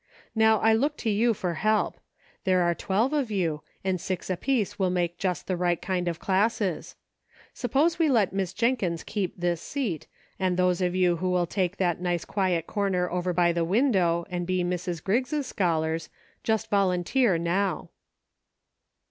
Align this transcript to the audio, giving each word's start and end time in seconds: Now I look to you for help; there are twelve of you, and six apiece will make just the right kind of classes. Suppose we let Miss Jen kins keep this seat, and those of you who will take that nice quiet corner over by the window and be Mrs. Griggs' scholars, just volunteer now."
Now 0.33 0.59
I 0.61 0.73
look 0.73 0.97
to 0.97 1.11
you 1.11 1.35
for 1.35 1.53
help; 1.53 1.99
there 2.43 2.63
are 2.63 2.73
twelve 2.73 3.13
of 3.13 3.29
you, 3.29 3.61
and 3.83 4.01
six 4.01 4.31
apiece 4.31 4.79
will 4.79 4.89
make 4.89 5.19
just 5.19 5.45
the 5.45 5.55
right 5.55 5.79
kind 5.79 6.07
of 6.07 6.17
classes. 6.17 6.95
Suppose 7.53 7.99
we 7.99 8.09
let 8.09 8.33
Miss 8.33 8.51
Jen 8.51 8.77
kins 8.77 9.03
keep 9.03 9.37
this 9.37 9.61
seat, 9.61 10.07
and 10.39 10.57
those 10.57 10.81
of 10.81 10.95
you 10.95 11.17
who 11.17 11.29
will 11.29 11.45
take 11.45 11.77
that 11.77 12.01
nice 12.01 12.25
quiet 12.25 12.65
corner 12.65 13.11
over 13.11 13.31
by 13.31 13.51
the 13.53 13.63
window 13.63 14.25
and 14.31 14.47
be 14.47 14.63
Mrs. 14.63 15.03
Griggs' 15.03 15.45
scholars, 15.45 16.09
just 16.43 16.71
volunteer 16.71 17.37
now." 17.37 17.91